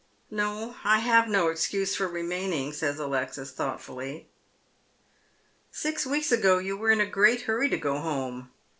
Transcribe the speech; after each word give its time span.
"No, 0.31 0.77
I 0.83 0.97
have 0.97 1.27
no 1.27 1.49
excuse 1.49 1.93
for 1.93 2.07
remaining," 2.07 2.73
says 2.73 2.97
Alexis, 2.97 3.51
thought 3.51 3.79
fully." 3.79 4.27
Six 5.71 6.07
weeks 6.07 6.31
ago 6.31 6.57
you 6.57 6.75
were 6.75 6.89
in 6.89 6.99
a 7.01 7.05
great 7.05 7.41
hurry 7.41 7.69
to 7.69 7.77
go 7.77 7.99
home. 7.99 8.49